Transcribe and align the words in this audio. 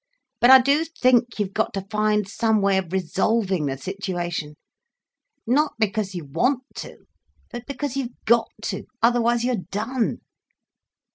"But 0.39 0.49
I 0.49 0.59
do 0.59 0.83
think 0.83 1.37
you've 1.37 1.53
got 1.53 1.75
to 1.75 1.85
find 1.91 2.27
some 2.27 2.59
way 2.59 2.79
of 2.79 2.91
resolving 2.91 3.67
the 3.67 3.77
situation—not 3.77 4.55
because 5.77 6.15
you 6.15 6.25
want 6.25 6.63
to, 6.77 7.05
but 7.51 7.67
because 7.67 7.95
you've 7.95 8.19
got 8.25 8.49
to, 8.63 8.85
otherwise 9.03 9.43
you're 9.45 9.63
done. 9.69 10.21